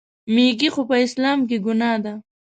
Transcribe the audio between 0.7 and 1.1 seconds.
خو په